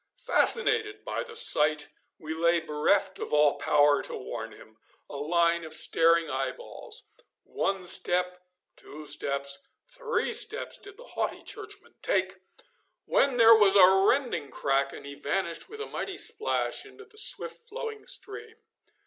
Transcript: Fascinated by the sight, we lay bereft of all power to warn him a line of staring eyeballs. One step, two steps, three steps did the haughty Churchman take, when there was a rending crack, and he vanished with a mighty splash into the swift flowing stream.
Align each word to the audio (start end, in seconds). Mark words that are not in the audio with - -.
Fascinated 0.17 1.05
by 1.05 1.21
the 1.21 1.35
sight, 1.35 1.89
we 2.17 2.33
lay 2.33 2.59
bereft 2.59 3.19
of 3.19 3.31
all 3.31 3.59
power 3.59 4.01
to 4.01 4.15
warn 4.17 4.51
him 4.51 4.79
a 5.07 5.15
line 5.17 5.63
of 5.63 5.75
staring 5.75 6.27
eyeballs. 6.27 7.03
One 7.43 7.85
step, 7.85 8.39
two 8.75 9.05
steps, 9.05 9.59
three 9.87 10.33
steps 10.33 10.79
did 10.79 10.97
the 10.97 11.03
haughty 11.13 11.43
Churchman 11.43 11.93
take, 12.01 12.37
when 13.05 13.37
there 13.37 13.53
was 13.55 13.75
a 13.75 13.87
rending 14.09 14.49
crack, 14.49 14.91
and 14.91 15.05
he 15.05 15.13
vanished 15.13 15.69
with 15.69 15.79
a 15.79 15.85
mighty 15.85 16.17
splash 16.17 16.83
into 16.83 17.05
the 17.05 17.19
swift 17.19 17.67
flowing 17.69 18.07
stream. 18.07 18.55